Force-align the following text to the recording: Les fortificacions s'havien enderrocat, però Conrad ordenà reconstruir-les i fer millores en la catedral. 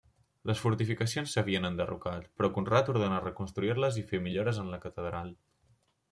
Les 0.49 0.61
fortificacions 0.61 1.33
s'havien 1.35 1.67
enderrocat, 1.67 2.25
però 2.39 2.49
Conrad 2.55 2.89
ordenà 2.93 3.19
reconstruir-les 3.25 3.99
i 4.03 4.05
fer 4.13 4.23
millores 4.29 4.63
en 4.63 4.73
la 4.77 4.81
catedral. 4.87 5.31